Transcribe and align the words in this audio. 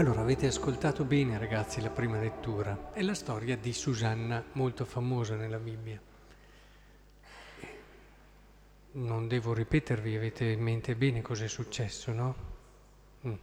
Allora, 0.00 0.22
avete 0.22 0.46
ascoltato 0.46 1.04
bene 1.04 1.36
ragazzi 1.36 1.82
la 1.82 1.90
prima 1.90 2.18
lettura, 2.18 2.90
è 2.94 3.02
la 3.02 3.12
storia 3.12 3.54
di 3.58 3.74
Susanna, 3.74 4.42
molto 4.52 4.86
famosa 4.86 5.36
nella 5.36 5.58
Bibbia. 5.58 6.00
Non 8.92 9.28
devo 9.28 9.52
ripetervi, 9.52 10.16
avete 10.16 10.46
in 10.46 10.62
mente 10.62 10.96
bene 10.96 11.20
cosa 11.20 11.44
è 11.44 11.48
successo, 11.48 12.12
no? 12.12 12.34
Mm. 13.26 13.34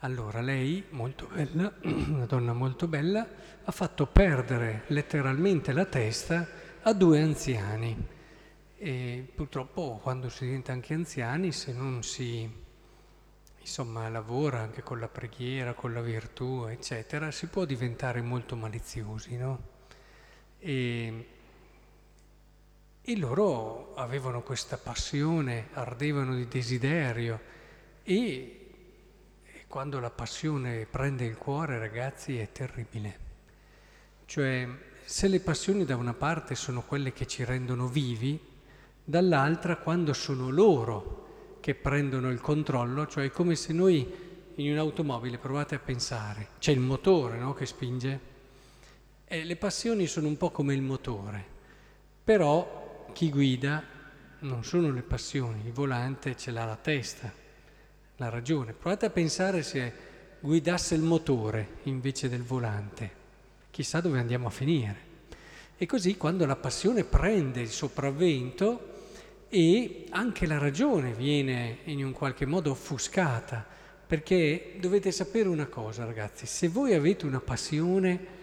Allora, 0.00 0.40
lei, 0.40 0.84
molto 0.88 1.28
bella, 1.32 1.72
una 1.86 2.26
donna 2.26 2.52
molto 2.52 2.88
bella, 2.88 3.24
ha 3.62 3.70
fatto 3.70 4.06
perdere 4.06 4.82
letteralmente 4.88 5.70
la 5.72 5.84
testa 5.84 6.48
a 6.82 6.92
due 6.92 7.22
anziani. 7.22 7.96
E 8.76 9.30
purtroppo 9.36 10.00
quando 10.02 10.30
si 10.30 10.46
diventa 10.46 10.72
anche 10.72 10.94
anziani, 10.94 11.52
se 11.52 11.72
non 11.72 12.02
si 12.02 12.66
insomma 13.68 14.08
lavora 14.08 14.60
anche 14.60 14.82
con 14.82 14.98
la 14.98 15.08
preghiera, 15.08 15.74
con 15.74 15.92
la 15.92 16.00
virtù, 16.00 16.64
eccetera, 16.64 17.30
si 17.30 17.46
può 17.48 17.66
diventare 17.66 18.22
molto 18.22 18.56
maliziosi, 18.56 19.36
no? 19.36 19.76
E, 20.58 21.28
e 23.02 23.16
loro 23.18 23.94
avevano 23.94 24.40
questa 24.40 24.78
passione, 24.78 25.68
ardevano 25.74 26.34
di 26.34 26.48
desiderio 26.48 27.40
e, 28.02 28.70
e 29.44 29.64
quando 29.68 30.00
la 30.00 30.10
passione 30.10 30.86
prende 30.86 31.26
il 31.26 31.36
cuore, 31.36 31.78
ragazzi, 31.78 32.38
è 32.38 32.50
terribile. 32.50 33.26
Cioè, 34.24 34.66
se 35.04 35.28
le 35.28 35.40
passioni 35.40 35.84
da 35.84 35.94
una 35.94 36.14
parte 36.14 36.54
sono 36.54 36.82
quelle 36.82 37.12
che 37.12 37.26
ci 37.26 37.44
rendono 37.44 37.86
vivi, 37.86 38.40
dall'altra 39.04 39.76
quando 39.76 40.14
sono 40.14 40.48
loro 40.48 41.26
che 41.60 41.74
prendono 41.74 42.30
il 42.30 42.40
controllo, 42.40 43.06
cioè 43.06 43.24
è 43.24 43.30
come 43.30 43.54
se 43.54 43.72
noi 43.72 44.26
in 44.54 44.72
un'automobile, 44.72 45.38
provate 45.38 45.76
a 45.76 45.78
pensare, 45.78 46.48
c'è 46.58 46.72
il 46.72 46.80
motore 46.80 47.38
no, 47.38 47.54
che 47.54 47.66
spinge, 47.66 48.20
e 49.24 49.44
le 49.44 49.56
passioni 49.56 50.06
sono 50.06 50.26
un 50.26 50.36
po' 50.36 50.50
come 50.50 50.74
il 50.74 50.82
motore, 50.82 51.44
però 52.24 53.06
chi 53.12 53.30
guida 53.30 53.82
non 54.40 54.64
sono 54.64 54.90
le 54.90 55.02
passioni, 55.02 55.66
il 55.66 55.72
volante 55.72 56.36
ce 56.36 56.50
l'ha 56.50 56.64
la 56.64 56.76
testa, 56.76 57.32
la 58.16 58.28
ragione. 58.28 58.72
Provate 58.72 59.06
a 59.06 59.10
pensare 59.10 59.62
se 59.62 59.92
guidasse 60.40 60.94
il 60.94 61.02
motore 61.02 61.78
invece 61.84 62.28
del 62.28 62.42
volante, 62.42 63.10
chissà 63.70 64.00
dove 64.00 64.18
andiamo 64.18 64.48
a 64.48 64.50
finire. 64.50 65.06
E 65.76 65.86
così 65.86 66.16
quando 66.16 66.44
la 66.46 66.56
passione 66.56 67.04
prende 67.04 67.60
il 67.60 67.70
sopravvento, 67.70 68.97
e 69.48 70.06
anche 70.10 70.46
la 70.46 70.58
ragione 70.58 71.12
viene 71.12 71.78
in 71.84 72.04
un 72.04 72.12
qualche 72.12 72.46
modo 72.46 72.70
offuscata, 72.70 73.66
perché 74.06 74.76
dovete 74.78 75.10
sapere 75.10 75.48
una 75.48 75.66
cosa 75.66 76.04
ragazzi, 76.04 76.46
se 76.46 76.68
voi 76.68 76.94
avete 76.94 77.26
una 77.26 77.40
passione 77.40 78.36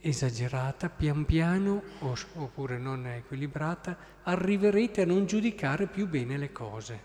esagerata, 0.00 0.88
pian 0.88 1.24
piano, 1.24 1.82
oppure 2.00 2.78
non 2.78 3.06
equilibrata, 3.06 3.96
arriverete 4.22 5.02
a 5.02 5.06
non 5.06 5.26
giudicare 5.26 5.86
più 5.86 6.08
bene 6.08 6.36
le 6.36 6.50
cose. 6.50 7.00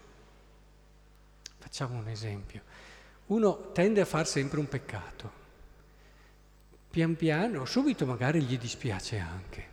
Facciamo 1.58 1.98
un 1.98 2.08
esempio. 2.08 2.62
Uno 3.28 3.72
tende 3.72 4.02
a 4.02 4.06
fare 4.06 4.26
sempre 4.26 4.60
un 4.60 4.68
peccato. 4.68 5.46
Pian 6.90 7.16
piano, 7.16 7.66
subito 7.66 8.06
magari 8.06 8.42
gli 8.42 8.58
dispiace 8.58 9.20
anche. 9.20 9.66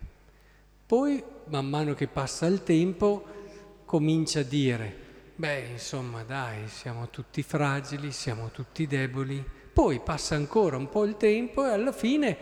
Poi, 0.85 1.23
man 1.45 1.67
mano 1.67 1.93
che 1.95 2.07
passa 2.07 2.45
il 2.45 2.61
tempo, 2.63 3.44
comincia 3.85 4.39
a 4.39 4.43
dire, 4.43 4.93
beh 5.35 5.67
insomma 5.71 6.23
dai, 6.23 6.67
siamo 6.67 7.09
tutti 7.09 7.43
fragili, 7.43 8.11
siamo 8.11 8.49
tutti 8.49 8.87
deboli, 8.87 9.43
poi 9.71 9.99
passa 9.99 10.35
ancora 10.35 10.77
un 10.77 10.89
po' 10.89 11.05
il 11.05 11.17
tempo 11.17 11.65
e 11.65 11.69
alla 11.69 11.91
fine 11.91 12.37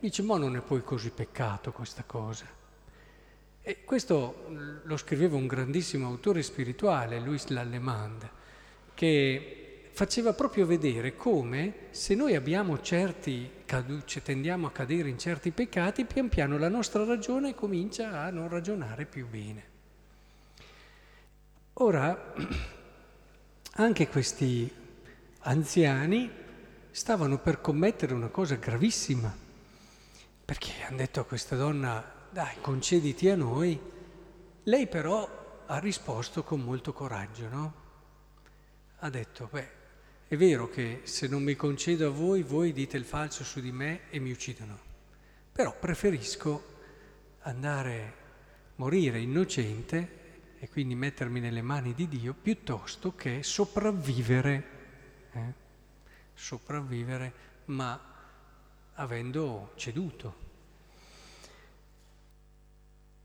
dice, 0.00 0.22
ma 0.22 0.36
non 0.36 0.56
è 0.56 0.60
poi 0.60 0.82
così 0.82 1.10
peccato 1.10 1.70
questa 1.72 2.02
cosa. 2.04 2.46
E 3.64 3.84
questo 3.84 4.46
lo 4.82 4.96
scriveva 4.96 5.36
un 5.36 5.46
grandissimo 5.46 6.08
autore 6.08 6.42
spirituale, 6.42 7.20
Louis 7.20 7.46
Lallemande, 7.46 8.30
che 8.94 9.90
faceva 9.92 10.32
proprio 10.32 10.66
vedere 10.66 11.14
come 11.14 11.74
se 11.90 12.16
noi 12.16 12.34
abbiamo 12.34 12.80
certi 12.80 13.50
caduce, 13.64 14.22
tendiamo 14.22 14.66
a 14.66 14.72
cadere 14.72 15.08
in 15.08 15.18
certi 15.18 15.52
peccati, 15.52 16.06
pian 16.06 16.28
piano 16.28 16.58
la 16.58 16.68
nostra 16.68 17.04
ragione 17.04 17.54
comincia 17.54 18.22
a 18.22 18.30
non 18.30 18.48
ragionare 18.48 19.04
più 19.04 19.28
bene. 19.28 19.71
Ora, 21.82 22.32
anche 23.72 24.06
questi 24.06 24.72
anziani 25.40 26.30
stavano 26.92 27.38
per 27.40 27.60
commettere 27.60 28.14
una 28.14 28.28
cosa 28.28 28.54
gravissima, 28.54 29.36
perché 30.44 30.84
hanno 30.84 30.98
detto 30.98 31.18
a 31.18 31.24
questa 31.24 31.56
donna, 31.56 32.28
dai, 32.30 32.54
concediti 32.60 33.28
a 33.30 33.34
noi. 33.34 33.80
Lei 34.62 34.86
però 34.86 35.64
ha 35.66 35.78
risposto 35.80 36.44
con 36.44 36.60
molto 36.60 36.92
coraggio, 36.92 37.48
no? 37.48 37.74
Ha 38.98 39.10
detto, 39.10 39.48
beh, 39.50 39.70
è 40.28 40.36
vero 40.36 40.68
che 40.68 41.00
se 41.02 41.26
non 41.26 41.42
mi 41.42 41.56
concedo 41.56 42.06
a 42.06 42.10
voi, 42.10 42.44
voi 42.44 42.72
dite 42.72 42.96
il 42.96 43.04
falso 43.04 43.42
su 43.42 43.58
di 43.58 43.72
me 43.72 44.02
e 44.08 44.20
mi 44.20 44.30
uccidono, 44.30 44.78
però 45.50 45.76
preferisco 45.76 46.62
andare, 47.40 48.02
a 48.06 48.72
morire 48.76 49.18
innocente 49.18 50.20
e 50.62 50.68
quindi 50.68 50.94
mettermi 50.94 51.40
nelle 51.40 51.60
mani 51.60 51.92
di 51.92 52.06
Dio 52.06 52.34
piuttosto 52.34 53.16
che 53.16 53.42
sopravvivere, 53.42 54.64
eh? 55.32 55.52
sopravvivere 56.34 57.32
ma 57.64 58.00
avendo 58.92 59.72
ceduto. 59.74 60.36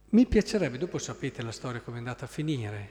Mi 0.09 0.25
piacerebbe, 0.25 0.79
dopo 0.79 0.97
sapete 0.97 1.43
la 1.43 1.51
storia 1.51 1.81
come 1.81 1.97
è 1.97 1.99
andata 1.99 2.25
a 2.25 2.27
finire, 2.27 2.89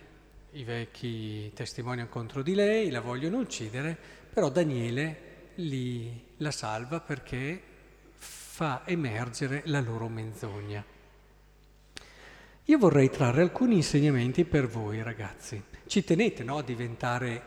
i 0.53 0.63
vecchi 0.63 1.51
testimoniano 1.53 2.09
contro 2.09 2.43
di 2.43 2.55
lei, 2.55 2.91
la 2.91 3.01
vogliono 3.01 3.39
uccidere, 3.39 3.99
però 4.33 4.49
Daniele 4.49 5.55
li, 5.57 6.35
la 6.37 6.53
salva 6.53 7.01
perché 7.01 7.61
fa 8.15 8.87
emergere 8.87 9.63
la 9.65 9.81
loro 9.81 10.07
menzogna. 10.07 10.95
Io 12.69 12.79
vorrei 12.79 13.11
trarre 13.11 13.43
alcuni 13.43 13.77
insegnamenti 13.77 14.45
per 14.45 14.67
voi 14.67 15.01
ragazzi. 15.01 15.63
Ci 15.87 16.03
tenete 16.03 16.43
no, 16.43 16.59
a 16.59 16.63
diventare, 16.65 17.43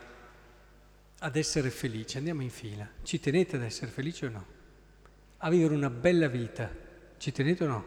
ad 1.18 1.36
essere 1.36 1.68
felici? 1.68 2.16
Andiamo 2.16 2.40
in 2.40 2.48
fila. 2.48 2.88
Ci 3.02 3.20
tenete 3.20 3.56
ad 3.56 3.62
essere 3.62 3.90
felici 3.90 4.24
o 4.24 4.30
no? 4.30 4.44
A 5.38 5.50
vivere 5.50 5.74
una 5.74 5.90
bella 5.90 6.26
vita. 6.26 6.70
Ci 7.18 7.32
tenete 7.32 7.64
o 7.64 7.68
no? 7.68 7.84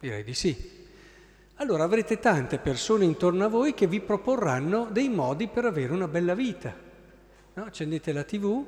Direi 0.00 0.24
di 0.24 0.32
sì. 0.32 0.86
Allora 1.56 1.84
avrete 1.84 2.18
tante 2.18 2.58
persone 2.58 3.04
intorno 3.04 3.44
a 3.44 3.48
voi 3.48 3.74
che 3.74 3.86
vi 3.86 4.00
proporranno 4.00 4.88
dei 4.90 5.10
modi 5.10 5.48
per 5.48 5.66
avere 5.66 5.92
una 5.92 6.08
bella 6.08 6.34
vita. 6.34 6.74
No? 7.52 7.64
Accendete 7.64 8.10
la 8.10 8.24
tv 8.24 8.64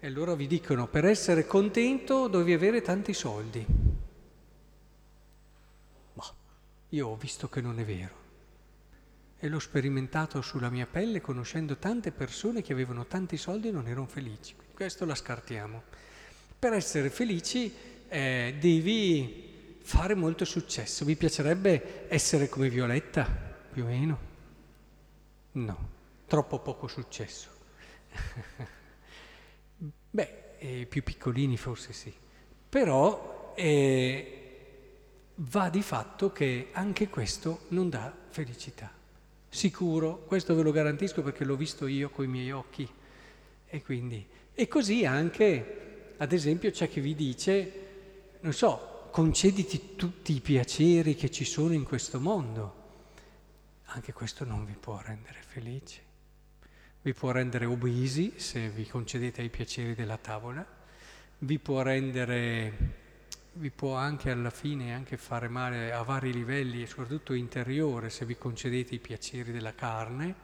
e 0.00 0.06
allora 0.06 0.34
vi 0.34 0.46
dicono 0.46 0.88
per 0.88 1.04
essere 1.04 1.46
contento 1.46 2.28
devi 2.28 2.54
avere 2.54 2.80
tanti 2.80 3.12
soldi. 3.12 3.81
Io 6.92 7.08
ho 7.08 7.16
visto 7.16 7.48
che 7.48 7.60
non 7.62 7.78
è 7.78 7.84
vero 7.84 8.20
e 9.38 9.48
l'ho 9.48 9.58
sperimentato 9.58 10.40
sulla 10.42 10.68
mia 10.68 10.86
pelle 10.86 11.20
conoscendo 11.20 11.78
tante 11.78 12.12
persone 12.12 12.62
che 12.62 12.72
avevano 12.72 13.06
tanti 13.06 13.36
soldi 13.36 13.68
e 13.68 13.70
non 13.72 13.88
erano 13.88 14.06
felici. 14.06 14.54
Questo 14.74 15.04
la 15.04 15.14
scartiamo. 15.14 15.82
Per 16.58 16.72
essere 16.74 17.10
felici 17.10 17.74
eh, 18.08 18.56
devi 18.60 19.78
fare 19.80 20.14
molto 20.14 20.44
successo. 20.44 21.04
Vi 21.06 21.16
piacerebbe 21.16 22.06
essere 22.08 22.48
come 22.48 22.68
Violetta, 22.68 23.24
più 23.72 23.84
o 23.84 23.86
meno? 23.86 24.18
No, 25.52 25.88
troppo 26.26 26.60
poco 26.60 26.88
successo. 26.88 27.48
Beh, 30.10 30.54
eh, 30.58 30.86
più 30.86 31.02
piccolini 31.02 31.56
forse 31.56 31.92
sì. 31.94 32.14
Però 32.68 33.54
eh, 33.56 34.41
va 35.36 35.70
di 35.70 35.82
fatto 35.82 36.32
che 36.32 36.68
anche 36.72 37.08
questo 37.08 37.66
non 37.68 37.88
dà 37.88 38.14
felicità. 38.30 38.90
Sicuro, 39.48 40.24
questo 40.24 40.54
ve 40.54 40.62
lo 40.62 40.70
garantisco 40.70 41.22
perché 41.22 41.44
l'ho 41.44 41.56
visto 41.56 41.86
io 41.86 42.10
con 42.10 42.24
i 42.24 42.28
miei 42.28 42.50
occhi. 42.52 42.88
E, 43.66 43.82
quindi, 43.82 44.26
e 44.54 44.68
così 44.68 45.04
anche, 45.04 46.14
ad 46.16 46.32
esempio, 46.32 46.70
c'è 46.70 46.88
chi 46.88 47.00
vi 47.00 47.14
dice, 47.14 47.72
non 48.40 48.52
so, 48.52 49.08
concediti 49.10 49.94
tutti 49.96 50.34
i 50.34 50.40
piaceri 50.40 51.14
che 51.14 51.30
ci 51.30 51.44
sono 51.44 51.74
in 51.74 51.84
questo 51.84 52.18
mondo. 52.18 52.80
Anche 53.86 54.12
questo 54.12 54.44
non 54.44 54.64
vi 54.64 54.76
può 54.78 55.00
rendere 55.04 55.40
felici. 55.46 56.00
Vi 57.02 57.12
può 57.14 57.30
rendere 57.30 57.66
obesi 57.66 58.34
se 58.36 58.68
vi 58.70 58.86
concedete 58.86 59.42
i 59.42 59.50
piaceri 59.50 59.94
della 59.94 60.16
tavola, 60.16 60.64
vi 61.38 61.58
può 61.58 61.82
rendere 61.82 63.00
vi 63.54 63.70
può 63.70 63.94
anche 63.94 64.30
alla 64.30 64.50
fine 64.50 64.94
anche 64.94 65.16
fare 65.16 65.48
male 65.48 65.92
a 65.92 66.02
vari 66.02 66.32
livelli 66.32 66.82
e 66.82 66.86
soprattutto 66.86 67.34
interiore 67.34 68.08
se 68.08 68.24
vi 68.24 68.38
concedete 68.38 68.94
i 68.94 68.98
piaceri 68.98 69.52
della 69.52 69.74
carne 69.74 70.34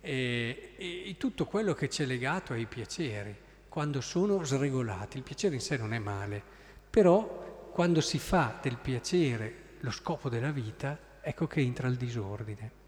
e, 0.00 0.74
e 0.76 1.14
tutto 1.16 1.46
quello 1.46 1.74
che 1.74 1.88
c'è 1.88 2.04
legato 2.04 2.52
ai 2.52 2.66
piaceri, 2.66 3.34
quando 3.68 4.00
sono 4.00 4.42
sregolati. 4.44 5.16
Il 5.16 5.22
piacere 5.22 5.54
in 5.54 5.60
sé 5.60 5.76
non 5.76 5.94
è 5.94 5.98
male, 5.98 6.42
però 6.90 7.70
quando 7.72 8.00
si 8.00 8.18
fa 8.18 8.58
del 8.60 8.76
piacere 8.76 9.76
lo 9.80 9.90
scopo 9.90 10.28
della 10.28 10.50
vita, 10.50 10.98
ecco 11.20 11.46
che 11.46 11.60
entra 11.60 11.88
il 11.88 11.96
disordine. 11.96 12.82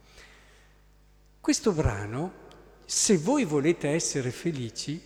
Questo 1.41 1.73
brano, 1.73 2.45
se 2.85 3.17
voi 3.17 3.45
volete 3.45 3.89
essere 3.89 4.31
felici, 4.31 5.01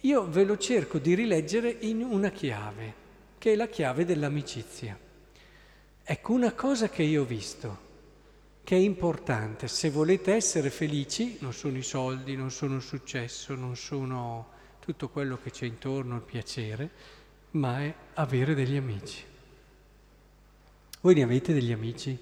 io 0.00 0.28
ve 0.28 0.44
lo 0.44 0.56
cerco 0.58 0.98
di 0.98 1.14
rileggere 1.14 1.70
in 1.80 2.02
una 2.02 2.30
chiave, 2.30 3.04
che 3.46 3.52
è 3.52 3.54
la 3.54 3.68
chiave 3.68 4.04
dell'amicizia. 4.04 4.98
Ecco, 6.02 6.32
una 6.32 6.52
cosa 6.52 6.88
che 6.88 7.04
io 7.04 7.22
ho 7.22 7.24
visto, 7.24 7.78
che 8.64 8.74
è 8.74 8.80
importante, 8.80 9.68
se 9.68 9.88
volete 9.88 10.34
essere 10.34 10.68
felici, 10.68 11.36
non 11.42 11.52
sono 11.52 11.76
i 11.76 11.84
soldi, 11.84 12.34
non 12.34 12.50
sono 12.50 12.74
il 12.74 12.82
successo, 12.82 13.54
non 13.54 13.76
sono 13.76 14.48
tutto 14.80 15.10
quello 15.10 15.38
che 15.40 15.52
c'è 15.52 15.64
intorno 15.64 16.16
al 16.16 16.24
piacere, 16.24 16.90
ma 17.52 17.82
è 17.82 17.94
avere 18.14 18.56
degli 18.56 18.74
amici. 18.74 19.22
Voi 21.00 21.14
ne 21.14 21.22
avete 21.22 21.52
degli 21.52 21.70
amici? 21.70 22.18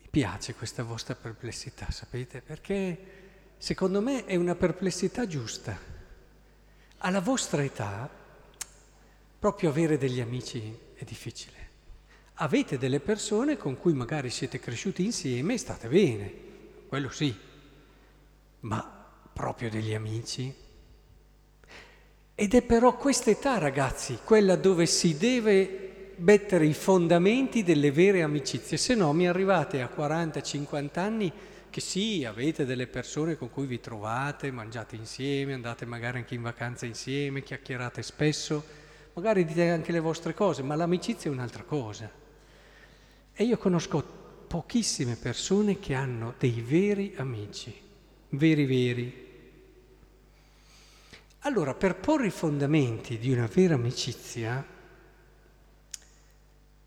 Mi 0.00 0.08
piace 0.10 0.56
questa 0.56 0.82
vostra 0.82 1.14
perplessità, 1.14 1.88
sapete? 1.92 2.40
Perché 2.40 3.23
secondo 3.64 4.02
me 4.02 4.26
è 4.26 4.36
una 4.36 4.54
perplessità 4.54 5.26
giusta. 5.26 5.74
Alla 6.98 7.22
vostra 7.22 7.64
età 7.64 8.10
proprio 9.38 9.70
avere 9.70 9.96
degli 9.96 10.20
amici 10.20 10.78
è 10.92 11.02
difficile. 11.02 11.68
Avete 12.34 12.76
delle 12.76 13.00
persone 13.00 13.56
con 13.56 13.78
cui 13.78 13.94
magari 13.94 14.28
siete 14.28 14.60
cresciuti 14.60 15.02
insieme 15.02 15.54
e 15.54 15.56
state 15.58 15.88
bene, 15.88 16.32
quello 16.88 17.08
sì, 17.08 17.34
ma 18.60 19.06
proprio 19.32 19.70
degli 19.70 19.94
amici. 19.94 20.54
Ed 22.34 22.54
è 22.54 22.60
però 22.60 22.98
questa 22.98 23.30
età, 23.30 23.56
ragazzi, 23.56 24.18
quella 24.22 24.56
dove 24.56 24.84
si 24.84 25.16
deve 25.16 26.12
mettere 26.16 26.66
i 26.66 26.74
fondamenti 26.74 27.62
delle 27.62 27.90
vere 27.90 28.20
amicizie, 28.20 28.76
se 28.76 28.94
no 28.94 29.10
mi 29.14 29.26
arrivate 29.26 29.80
a 29.80 29.88
40-50 29.90 30.98
anni 30.98 31.32
che 31.74 31.80
sì, 31.80 32.24
avete 32.24 32.64
delle 32.64 32.86
persone 32.86 33.36
con 33.36 33.50
cui 33.50 33.66
vi 33.66 33.80
trovate, 33.80 34.52
mangiate 34.52 34.94
insieme, 34.94 35.54
andate 35.54 35.84
magari 35.84 36.18
anche 36.18 36.36
in 36.36 36.42
vacanza 36.42 36.86
insieme, 36.86 37.42
chiacchierate 37.42 38.00
spesso, 38.00 38.64
magari 39.14 39.44
dite 39.44 39.70
anche 39.70 39.90
le 39.90 39.98
vostre 39.98 40.34
cose, 40.34 40.62
ma 40.62 40.76
l'amicizia 40.76 41.28
è 41.28 41.34
un'altra 41.34 41.64
cosa. 41.64 42.08
E 43.32 43.42
io 43.42 43.58
conosco 43.58 44.00
pochissime 44.46 45.16
persone 45.16 45.80
che 45.80 45.94
hanno 45.94 46.34
dei 46.38 46.60
veri 46.60 47.14
amici, 47.16 47.76
veri 48.28 48.66
veri. 48.66 49.28
Allora, 51.40 51.74
per 51.74 51.96
porre 51.96 52.28
i 52.28 52.30
fondamenti 52.30 53.18
di 53.18 53.32
una 53.32 53.48
vera 53.52 53.74
amicizia, 53.74 54.64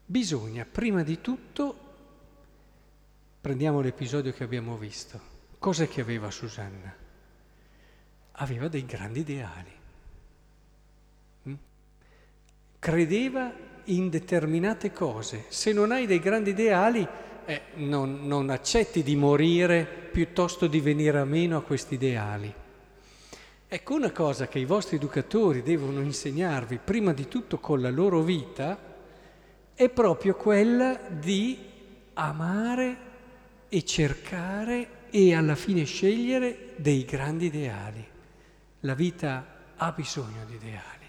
bisogna 0.05 0.63
prima 0.63 1.03
di 1.03 1.19
tutto, 1.19 1.86
prendiamo 3.47 3.79
l'episodio 3.79 4.33
che 4.33 4.43
abbiamo 4.43 4.75
visto, 4.75 5.17
cosa 5.57 5.85
che 5.85 6.01
aveva 6.01 6.29
Susanna? 6.29 6.93
Aveva 8.33 8.67
dei 8.67 8.85
grandi 8.85 9.21
ideali 9.21 9.71
credeva 12.77 13.51
in 13.85 14.09
determinate 14.09 14.91
cose. 14.91 15.45
Se 15.47 15.71
non 15.71 15.93
hai 15.93 16.05
dei 16.05 16.19
grandi 16.19 16.49
ideali, 16.49 17.07
eh, 17.45 17.61
non, 17.75 18.27
non 18.27 18.49
accetti 18.49 19.01
di 19.01 19.15
morire 19.15 19.85
piuttosto 20.11 20.67
di 20.67 20.81
venire 20.81 21.17
a 21.17 21.25
meno 21.25 21.55
a 21.57 21.63
questi 21.63 21.93
ideali. 21.93 22.53
Ecco 23.65 23.93
una 23.93 24.11
cosa 24.11 24.49
che 24.49 24.59
i 24.59 24.65
vostri 24.65 24.97
educatori 24.97 25.63
devono 25.63 26.01
insegnarvi, 26.01 26.81
prima 26.83 27.13
di 27.13 27.29
tutto 27.29 27.59
con 27.59 27.79
la 27.79 27.89
loro 27.89 28.21
vita, 28.21 28.77
è 29.73 29.87
proprio 29.87 30.35
quella 30.35 30.99
di 31.09 31.57
amare 32.13 33.06
e 33.69 33.83
cercare 33.83 35.09
e 35.09 35.33
alla 35.33 35.55
fine 35.55 35.83
scegliere 35.83 36.73
dei 36.77 37.05
grandi 37.05 37.45
ideali. 37.45 38.05
La 38.81 38.93
vita 38.93 39.73
ha 39.75 39.91
bisogno 39.91 40.45
di 40.45 40.55
ideali. 40.55 41.05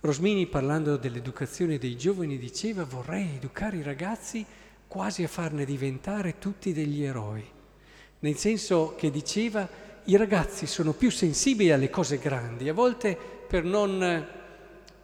Rosmini 0.00 0.46
parlando 0.46 0.96
dell'educazione 0.96 1.78
dei 1.78 1.96
giovani 1.96 2.36
diceva 2.36 2.84
vorrei 2.84 3.36
educare 3.36 3.78
i 3.78 3.82
ragazzi 3.82 4.44
quasi 4.86 5.22
a 5.22 5.28
farne 5.28 5.64
diventare 5.64 6.38
tutti 6.38 6.72
degli 6.72 7.02
eroi, 7.02 7.44
nel 8.20 8.36
senso 8.36 8.94
che 8.96 9.10
diceva 9.10 9.66
i 10.04 10.16
ragazzi 10.16 10.66
sono 10.66 10.92
più 10.92 11.10
sensibili 11.10 11.72
alle 11.72 11.88
cose 11.88 12.18
grandi, 12.18 12.68
a 12.68 12.74
volte 12.74 13.18
per 13.48 13.64
non, 13.64 14.26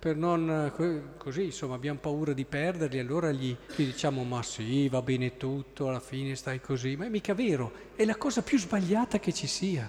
per 0.01 0.17
non 0.17 0.73
così, 1.19 1.45
insomma, 1.45 1.75
abbiamo 1.75 1.99
paura 1.99 2.33
di 2.33 2.47
perderli, 2.47 2.99
allora 2.99 3.31
gli, 3.33 3.55
gli 3.77 3.85
diciamo 3.85 4.25
ma 4.25 4.43
sì, 4.43 4.89
va 4.89 5.03
bene 5.03 5.37
tutto, 5.37 5.89
alla 5.89 6.01
fine 6.01 6.35
stai 6.37 6.59
così, 6.59 6.97
ma 6.97 7.05
è 7.05 7.11
mica 7.11 7.35
vero, 7.35 7.71
è 7.95 8.07
la 8.07 8.17
cosa 8.17 8.41
più 8.41 8.59
sbagliata 8.59 9.21
che 9.21 9.35
ci 9.35 9.47
sia. 9.47 9.89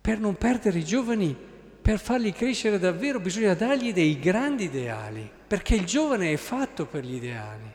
Per 0.00 0.20
non 0.20 0.36
perdere 0.36 0.78
i 0.78 0.84
giovani 0.84 1.36
per 1.82 1.98
farli 1.98 2.32
crescere 2.32 2.78
davvero 2.78 3.18
bisogna 3.18 3.54
dargli 3.54 3.92
dei 3.92 4.20
grandi 4.20 4.64
ideali, 4.64 5.28
perché 5.48 5.74
il 5.74 5.84
giovane 5.84 6.32
è 6.32 6.36
fatto 6.36 6.86
per 6.86 7.04
gli 7.04 7.14
ideali. 7.14 7.74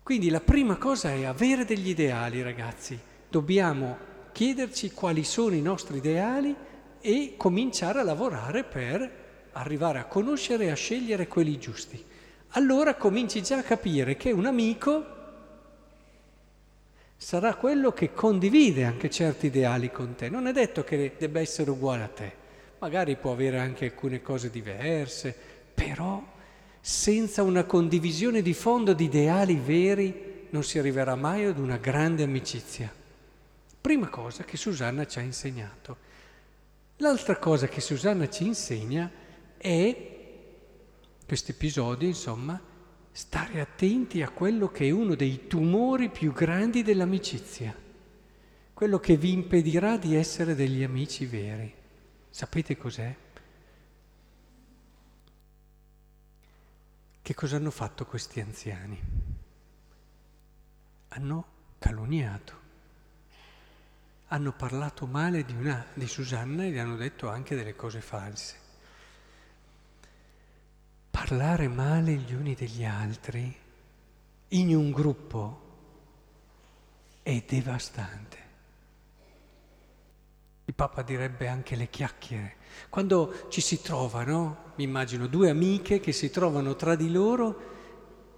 Quindi 0.00 0.30
la 0.30 0.40
prima 0.40 0.76
cosa 0.76 1.10
è 1.10 1.24
avere 1.24 1.64
degli 1.64 1.88
ideali, 1.88 2.40
ragazzi. 2.40 2.96
Dobbiamo 3.28 3.98
chiederci 4.30 4.92
quali 4.92 5.24
sono 5.24 5.56
i 5.56 5.62
nostri 5.62 5.96
ideali 5.96 6.54
e 7.02 7.34
cominciare 7.36 8.00
a 8.00 8.04
lavorare 8.04 8.64
per 8.64 9.20
arrivare 9.52 9.98
a 9.98 10.06
conoscere 10.06 10.64
e 10.64 10.70
a 10.70 10.74
scegliere 10.74 11.28
quelli 11.28 11.58
giusti. 11.58 12.02
Allora 12.50 12.94
cominci 12.94 13.42
già 13.42 13.58
a 13.58 13.62
capire 13.62 14.16
che 14.16 14.30
un 14.30 14.46
amico 14.46 15.04
sarà 17.16 17.54
quello 17.54 17.92
che 17.92 18.12
condivide 18.12 18.84
anche 18.84 19.10
certi 19.10 19.46
ideali 19.46 19.90
con 19.90 20.14
te. 20.14 20.28
Non 20.28 20.46
è 20.46 20.52
detto 20.52 20.84
che 20.84 21.14
debba 21.18 21.40
essere 21.40 21.70
uguale 21.70 22.02
a 22.02 22.08
te, 22.08 22.32
magari 22.78 23.16
può 23.16 23.32
avere 23.32 23.58
anche 23.58 23.86
alcune 23.86 24.22
cose 24.22 24.50
diverse, 24.50 25.34
però 25.74 26.22
senza 26.80 27.42
una 27.42 27.64
condivisione 27.64 28.42
di 28.42 28.54
fondo 28.54 28.92
di 28.92 29.04
ideali 29.04 29.54
veri 29.54 30.46
non 30.50 30.64
si 30.64 30.78
arriverà 30.78 31.14
mai 31.14 31.44
ad 31.44 31.58
una 31.58 31.76
grande 31.76 32.22
amicizia. 32.22 32.92
Prima 33.80 34.08
cosa 34.08 34.44
che 34.44 34.56
Susanna 34.56 35.06
ci 35.06 35.18
ha 35.18 35.22
insegnato. 35.22 36.10
L'altra 36.96 37.36
cosa 37.38 37.66
che 37.68 37.80
Susanna 37.80 38.28
ci 38.28 38.46
insegna 38.46 39.10
è, 39.56 40.10
questo 41.26 41.50
episodio 41.50 42.06
insomma, 42.06 42.60
stare 43.10 43.60
attenti 43.60 44.22
a 44.22 44.30
quello 44.30 44.68
che 44.68 44.86
è 44.86 44.90
uno 44.90 45.14
dei 45.14 45.46
tumori 45.46 46.08
più 46.08 46.32
grandi 46.32 46.82
dell'amicizia, 46.82 47.76
quello 48.72 48.98
che 48.98 49.16
vi 49.16 49.32
impedirà 49.32 49.96
di 49.96 50.14
essere 50.14 50.54
degli 50.54 50.82
amici 50.82 51.26
veri. 51.26 51.72
Sapete 52.30 52.76
cos'è? 52.76 53.14
Che 57.20 57.34
cosa 57.34 57.56
hanno 57.56 57.70
fatto 57.70 58.06
questi 58.06 58.40
anziani? 58.40 59.00
Hanno 61.08 61.46
calunniato, 61.78 62.60
hanno 64.32 64.52
parlato 64.52 65.06
male 65.06 65.44
di, 65.44 65.54
una, 65.54 65.84
di 65.94 66.06
Susanna 66.06 66.64
e 66.64 66.70
gli 66.70 66.78
hanno 66.78 66.96
detto 66.96 67.28
anche 67.28 67.54
delle 67.54 67.76
cose 67.76 68.00
false 68.00 68.60
parlare 71.22 71.68
male 71.68 72.14
gli 72.14 72.34
uni 72.34 72.54
degli 72.54 72.84
altri 72.84 73.54
in 74.48 74.74
un 74.74 74.90
gruppo 74.90 75.60
è 77.22 77.44
devastante. 77.46 78.38
Il 80.64 80.74
Papa 80.74 81.02
direbbe 81.02 81.46
anche 81.46 81.76
le 81.76 81.88
chiacchiere. 81.88 82.56
Quando 82.88 83.46
ci 83.50 83.60
si 83.60 83.80
trovano, 83.80 84.72
mi 84.74 84.84
immagino 84.84 85.26
due 85.26 85.48
amiche 85.48 86.00
che 86.00 86.12
si 86.12 86.28
trovano 86.30 86.74
tra 86.74 86.96
di 86.96 87.10
loro, 87.10 87.70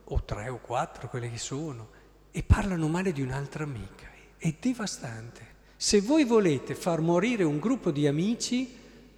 o 0.05 0.23
tre 0.25 0.49
o 0.51 0.59
quattro, 0.59 1.09
quelle 1.09 1.31
che 1.31 1.39
sono, 1.39 1.89
e 2.31 2.43
parlano 2.43 2.87
male 2.89 3.13
di 3.13 3.23
un'altra 3.23 3.65
amica. 3.65 4.09
È 4.37 4.55
devastante. 4.61 5.54
Se 5.85 6.01
voi 6.01 6.25
volete 6.25 6.75
far 6.75 7.03
morire 7.03 7.45
un 7.45 7.59
gruppo 7.59 7.91
di 7.91 8.07
amici, 8.07 8.75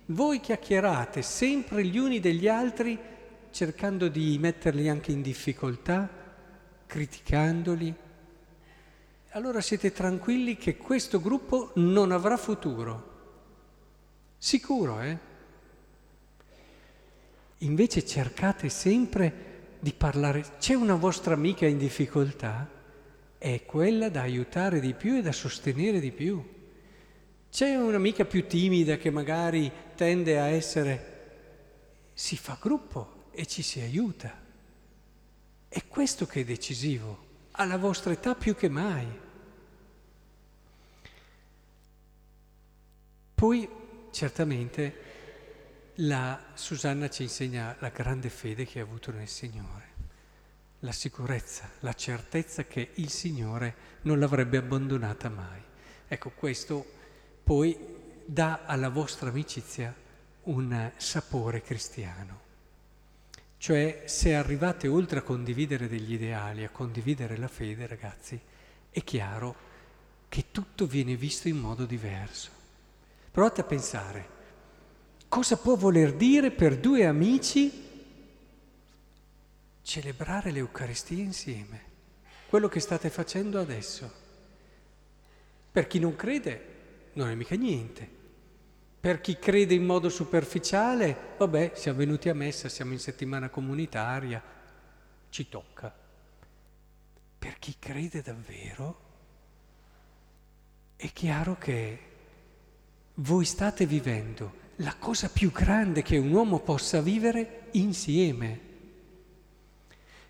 voi 0.07 0.41
chiacchierate 0.41 1.23
sempre 1.23 1.85
gli 1.85 1.97
uni 1.97 2.19
degli 2.19 2.49
altri 2.49 2.99
cercando 3.53 4.09
di 4.09 4.37
metterli 4.41 4.89
anche 4.89 5.13
in 5.13 5.23
difficoltà, 5.23 6.11
criticandoli. 6.85 7.95
Allora 9.31 9.61
siete 9.61 9.93
tranquilli 9.93 10.57
che 10.57 10.77
questo 10.77 11.21
gruppo 11.21 11.71
non 11.77 12.11
avrà 12.11 12.37
futuro. 12.37 13.15
Sicuro, 14.37 15.01
eh? 15.03 15.19
Invece 17.59 18.05
cercate 18.05 18.69
sempre 18.71 19.77
di 19.79 19.93
parlare. 19.93 20.45
C'è 20.59 20.75
una 20.75 20.97
vostra 20.97 21.35
amica 21.35 21.65
in 21.65 21.79
difficoltà? 21.79 22.69
È 23.39 23.65
quella 23.65 24.09
da 24.09 24.23
aiutare 24.23 24.81
di 24.81 24.95
più 24.95 25.17
e 25.17 25.23
da 25.23 25.31
sostenere 25.31 26.01
di 26.01 26.11
più. 26.11 26.55
C'è 27.50 27.75
un'amica 27.75 28.25
più 28.25 28.47
timida 28.47 28.97
che 28.97 29.11
magari 29.11 29.71
tende 29.95 30.38
a 30.38 30.47
essere... 30.47 31.15
Si 32.12 32.37
fa 32.37 32.57
gruppo 32.61 33.29
e 33.33 33.47
ci 33.47 33.62
si 33.62 33.81
aiuta. 33.81 34.33
È 35.69 35.87
questo 35.87 36.26
che 36.26 36.41
è 36.41 36.45
decisivo, 36.45 37.25
alla 37.53 37.76
vostra 37.76 38.12
età 38.12 38.35
più 38.35 38.55
che 38.55 38.69
mai. 38.69 39.07
Poi, 43.35 43.69
certamente, 44.11 45.03
la 45.97 46.43
Susanna 46.55 47.11
ci 47.11 47.23
insegna 47.23 47.76
la 47.81 47.91
grande 47.91 48.31
fede 48.31 48.65
che 48.65 48.81
ha 48.81 48.83
avuto 48.83 49.12
nel 49.12 49.29
Signore, 49.29 49.85
la 50.81 50.93
sicurezza, 50.93 51.71
la 51.81 51.93
certezza 51.93 52.65
che 52.65 52.93
il 52.95 53.11
Signore 53.11 53.75
non 54.03 54.19
l'avrebbe 54.19 54.57
abbandonata 54.57 55.29
mai. 55.29 55.61
Ecco, 56.09 56.31
questo 56.31 56.96
poi 57.47 57.79
dà 58.25 58.62
alla 58.67 58.88
vostra 58.88 59.29
amicizia 59.29 59.95
un 60.45 60.91
sapore 60.97 61.62
cristiano. 61.62 62.41
Cioè, 63.57 64.03
se 64.07 64.35
arrivate 64.35 64.88
oltre 64.88 65.21
a 65.21 65.23
condividere 65.23 65.87
degli 65.87 66.15
ideali, 66.15 66.65
a 66.65 66.71
condividere 66.71 67.37
la 67.37 67.47
fede, 67.47 67.87
ragazzi, 67.87 68.38
è 68.91 69.05
chiaro 69.05 69.55
che 70.29 70.47
tutto 70.50 70.87
viene 70.87 71.15
visto 71.15 71.47
in 71.47 71.59
modo 71.59 71.85
diverso. 71.85 72.50
Provate 73.31 73.61
a 73.61 73.65
pensare, 73.65 74.35
Cosa 75.29 75.57
può 75.57 75.76
voler 75.76 76.15
dire 76.15 76.50
per 76.50 76.79
due 76.79 77.05
amici 77.05 77.85
celebrare 79.83 80.50
l'Eucaristia 80.50 81.23
insieme? 81.23 81.85
Quello 82.49 82.69
che 82.69 82.81
state 82.81 83.11
facendo 83.11 83.61
adesso. 83.61 84.11
Per 85.71 85.87
chi 85.88 85.99
non 85.99 86.17
crede 86.17 86.75
non 87.17 87.29
è 87.29 87.35
mica 87.35 87.55
niente. 87.55 88.09
Per 89.01 89.21
chi 89.21 89.39
crede 89.39 89.75
in 89.75 89.85
modo 89.85 90.09
superficiale, 90.09 91.35
vabbè, 91.39 91.73
siamo 91.75 91.99
venuti 91.99 92.29
a 92.29 92.35
messa, 92.35 92.69
siamo 92.69 92.93
in 92.93 92.99
settimana 92.99 93.49
comunitaria, 93.49 94.43
ci 95.29 95.49
tocca. 95.49 95.95
Per 97.39 97.59
chi 97.59 97.77
crede 97.79 98.23
davvero, 98.23 99.05
è 100.97 101.11
chiaro 101.13 101.57
che 101.59 101.99
voi 103.15 103.45
state 103.45 103.87
vivendo 103.87 104.65
la 104.77 104.95
cosa 104.99 105.29
più 105.29 105.53
grande 105.53 106.03
che 106.03 106.19
un 106.19 106.33
uomo 106.33 106.61
possa 106.61 107.01
vivere 107.01 107.69
insieme. 107.73 108.61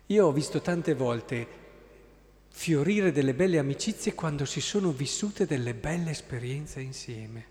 Io 0.07 0.27
ho 0.27 0.31
visto 0.31 0.61
tante 0.61 0.93
volte 0.93 1.65
fiorire 2.57 3.11
delle 3.11 3.35
belle 3.35 3.59
amicizie 3.59 4.15
quando 4.15 4.43
si 4.43 4.61
sono 4.61 4.89
vissute 4.89 5.45
delle 5.45 5.75
belle 5.75 6.09
esperienze 6.09 6.81
insieme. 6.81 7.45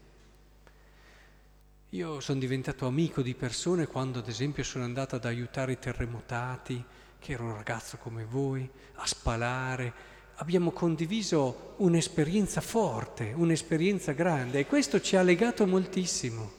Io 1.90 2.18
sono 2.18 2.40
diventato 2.40 2.88
amico 2.88 3.22
di 3.22 3.34
persone 3.34 3.86
quando 3.86 4.18
ad 4.18 4.26
esempio 4.26 4.64
sono 4.64 4.82
andato 4.82 5.14
ad 5.14 5.24
aiutare 5.24 5.72
i 5.72 5.78
terremotati, 5.78 6.84
che 7.20 7.32
ero 7.32 7.44
un 7.44 7.54
ragazzo 7.54 7.98
come 7.98 8.24
voi, 8.24 8.68
a 8.94 9.06
spalare. 9.06 9.92
Abbiamo 10.38 10.72
condiviso 10.72 11.74
un'esperienza 11.76 12.60
forte, 12.60 13.32
un'esperienza 13.32 14.10
grande 14.10 14.58
e 14.58 14.66
questo 14.66 15.00
ci 15.00 15.14
ha 15.14 15.22
legato 15.22 15.68
moltissimo. 15.68 16.50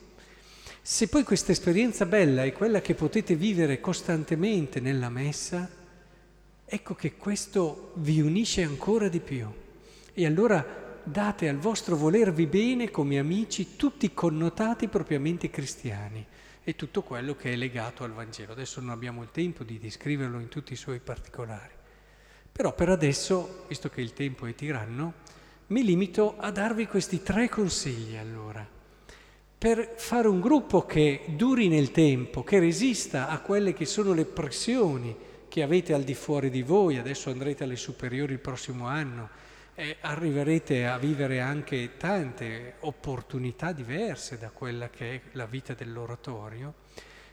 Se 0.82 1.10
poi 1.10 1.24
questa 1.24 1.52
esperienza 1.52 2.06
bella 2.06 2.46
è 2.46 2.54
quella 2.54 2.80
che 2.80 2.96
potete 2.96 3.36
vivere 3.36 3.82
costantemente 3.82 4.80
nella 4.80 5.10
messa, 5.10 5.77
ecco 6.70 6.96
che 6.96 7.16
questo 7.16 7.94
vi 7.96 8.20
unisce 8.20 8.62
ancora 8.62 9.08
di 9.08 9.22
più. 9.22 9.48
E 10.14 10.26
allora 10.26 10.86
date 11.02 11.48
al 11.48 11.58
vostro 11.58 11.96
volervi 11.96 12.46
bene 12.46 12.92
come 12.92 13.18
amici 13.18 13.78
tutti 13.78 14.14
connotati 14.14 14.90
propriamente 14.90 15.50
cristiani 15.50 16.26
e 16.62 16.76
tutto 16.76 17.04
quello 17.04 17.36
che 17.36 17.54
è 17.54 17.56
legato 17.56 18.04
al 18.04 18.12
Vangelo. 18.12 18.52
Adesso 18.52 18.82
non 18.82 18.90
abbiamo 18.90 19.24
il 19.24 19.32
tempo 19.32 19.64
di 19.64 19.80
descriverlo 19.80 20.40
in 20.40 20.50
tutti 20.50 20.74
i 20.74 20.76
suoi 20.76 21.00
particolari. 21.00 21.74
Però 22.52 22.74
per 22.74 22.90
adesso, 22.90 23.64
visto 23.70 23.88
che 23.90 24.02
il 24.02 24.12
tempo 24.12 24.46
è 24.46 24.54
tiranno, 24.54 25.14
mi 25.68 25.86
limito 25.86 26.36
a 26.38 26.52
darvi 26.52 26.86
questi 26.86 27.24
tre 27.24 27.48
consigli 27.48 28.18
allora 28.18 28.76
per 29.58 29.94
fare 29.96 30.28
un 30.28 30.40
gruppo 30.40 30.86
che 30.86 31.22
duri 31.30 31.68
nel 31.68 31.92
tempo, 31.92 32.44
che 32.44 32.60
resista 32.60 33.28
a 33.28 33.40
quelle 33.40 33.74
che 33.74 33.86
sono 33.86 34.14
le 34.14 34.26
pressioni 34.26 35.16
che 35.48 35.64
avete 35.64 35.94
al 35.94 36.04
di 36.04 36.14
fuori 36.14 36.50
di 36.50 36.62
voi, 36.62 36.98
adesso 36.98 37.30
andrete 37.30 37.64
alle 37.64 37.76
superiori 37.76 38.34
il 38.34 38.40
prossimo 38.40 38.86
anno 38.88 39.30
e 39.76 39.98
arriverete 40.02 40.88
a 40.88 40.98
vivere 40.98 41.40
anche 41.40 41.98
tante 41.98 42.76
opportunità 42.80 43.72
diverse 43.72 44.38
da 44.38 44.50
quella 44.50 44.90
che 44.90 45.14
è 45.14 45.22
la 45.34 45.46
vita 45.46 45.74
dell'oratorio, 45.74 46.74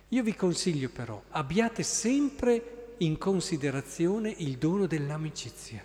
io 0.09 0.23
vi 0.23 0.35
consiglio 0.35 0.91
però, 0.91 1.23
abbiate 1.31 1.83
sempre 1.83 2.95
in 2.99 3.19
considerazione 3.19 4.35
il 4.39 4.59
dono 4.59 4.87
dell'amicizia. 4.87 5.83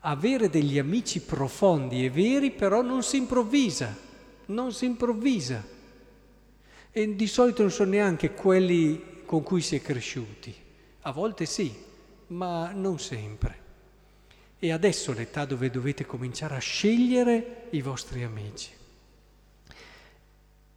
Avere 0.00 0.48
degli 0.48 0.78
amici 0.78 1.20
profondi 1.20 2.04
e 2.04 2.10
veri 2.10 2.50
però 2.52 2.82
non 2.82 3.02
si 3.02 3.16
improvvisa 3.16 4.06
non 4.48 4.72
si 4.72 4.84
improvvisa. 4.84 5.64
E 6.90 7.14
di 7.14 7.26
solito 7.26 7.62
non 7.62 7.70
sono 7.70 7.90
neanche 7.90 8.32
quelli 8.32 9.22
con 9.24 9.42
cui 9.42 9.60
si 9.60 9.76
è 9.76 9.82
cresciuti. 9.82 10.54
A 11.08 11.12
volte 11.12 11.46
sì, 11.46 11.74
ma 12.28 12.70
non 12.72 12.98
sempre. 12.98 13.66
E 14.58 14.72
adesso 14.72 15.14
l'età 15.14 15.46
dove 15.46 15.70
dovete 15.70 16.04
cominciare 16.04 16.56
a 16.56 16.58
scegliere 16.60 17.68
i 17.70 17.80
vostri 17.80 18.24
amici. 18.24 18.70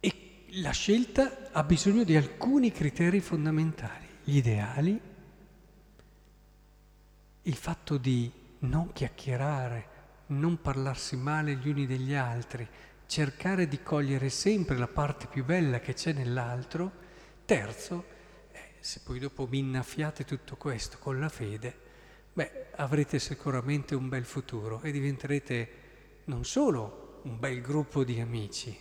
E 0.00 0.14
la 0.52 0.70
scelta 0.70 1.50
ha 1.52 1.62
bisogno 1.64 2.02
di 2.02 2.16
alcuni 2.16 2.72
criteri 2.72 3.20
fondamentali. 3.20 4.06
Gli 4.24 4.36
ideali, 4.38 4.98
il 7.42 7.54
fatto 7.54 7.98
di 7.98 8.32
non 8.60 8.90
chiacchierare, 8.94 9.86
non 10.28 10.62
parlarsi 10.62 11.14
male 11.14 11.56
gli 11.56 11.68
uni 11.68 11.86
degli 11.86 12.14
altri, 12.14 12.66
cercare 13.04 13.68
di 13.68 13.82
cogliere 13.82 14.30
sempre 14.30 14.78
la 14.78 14.88
parte 14.88 15.26
più 15.26 15.44
bella 15.44 15.78
che 15.80 15.92
c'è 15.92 16.14
nell'altro. 16.14 16.90
Terzo, 17.44 18.20
se 18.82 19.00
poi 19.04 19.20
dopo 19.20 19.46
mi 19.46 19.58
innaffiate 19.58 20.24
tutto 20.24 20.56
questo 20.56 20.98
con 20.98 21.20
la 21.20 21.28
fede, 21.28 21.78
beh, 22.32 22.70
avrete 22.74 23.20
sicuramente 23.20 23.94
un 23.94 24.08
bel 24.08 24.24
futuro 24.24 24.80
e 24.82 24.90
diventerete 24.90 25.68
non 26.24 26.44
solo 26.44 27.20
un 27.22 27.38
bel 27.38 27.60
gruppo 27.60 28.02
di 28.02 28.18
amici, 28.20 28.76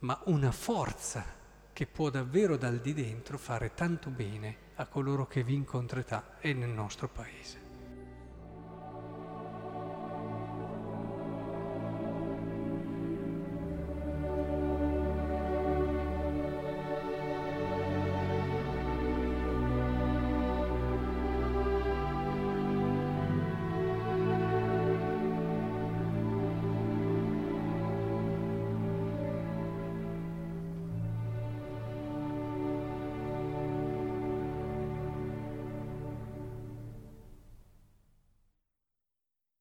ma 0.00 0.20
una 0.26 0.52
forza 0.52 1.24
che 1.72 1.86
può 1.86 2.10
davvero 2.10 2.56
dal 2.56 2.80
di 2.80 2.94
dentro 2.94 3.36
fare 3.36 3.74
tanto 3.74 4.08
bene 4.10 4.56
a 4.76 4.86
coloro 4.86 5.26
che 5.26 5.42
vi 5.42 5.54
incontrerà 5.54 6.38
e 6.38 6.52
nel 6.52 6.70
nostro 6.70 7.08
paese. 7.08 7.63